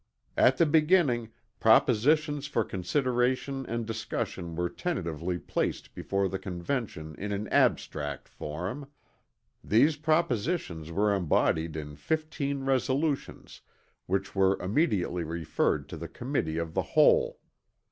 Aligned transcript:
"At 0.35 0.57
the 0.57 0.65
beginning, 0.65 1.29
propositions 1.59 2.47
for 2.47 2.63
consideration 2.63 3.67
and 3.67 3.85
discussion 3.85 4.55
were 4.55 4.67
tentatively 4.67 5.37
placed 5.37 5.93
before 5.93 6.27
the 6.27 6.39
Convention 6.39 7.13
in 7.19 7.31
an 7.31 7.47
abstract 7.49 8.27
form. 8.27 8.89
These 9.63 9.97
propositions 9.97 10.91
were 10.91 11.13
embodied 11.13 11.75
in 11.75 11.95
15 11.95 12.63
resolutions, 12.63 13.61
which 14.07 14.33
were 14.33 14.59
immediately 14.59 15.23
referred 15.23 15.87
to 15.89 15.97
the 15.97 16.07
Committee 16.07 16.57
of 16.57 16.73
the 16.73 16.81
Whole. 16.97 17.39